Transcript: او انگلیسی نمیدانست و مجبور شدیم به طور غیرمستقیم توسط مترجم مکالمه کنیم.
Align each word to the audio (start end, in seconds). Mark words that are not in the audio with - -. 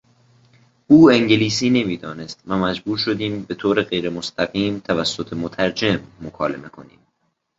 او 0.87 1.09
انگلیسی 1.11 1.69
نمیدانست 1.69 2.43
و 2.47 2.57
مجبور 2.57 2.97
شدیم 2.97 3.41
به 3.43 3.55
طور 3.55 3.81
غیرمستقیم 3.83 4.79
توسط 4.79 5.33
مترجم 5.33 5.99
مکالمه 6.21 6.69
کنیم. 6.69 6.99